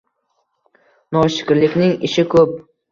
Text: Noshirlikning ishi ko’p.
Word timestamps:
Noshirlikning 1.19 1.97
ishi 2.11 2.29
ko’p. 2.35 2.63